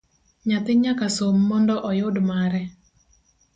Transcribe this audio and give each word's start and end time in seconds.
Nyathi 0.47 0.73
nyaka 0.83 1.05
som 1.17 1.35
mondo 1.49 1.75
oyud 1.89 2.15
mare 2.29 2.61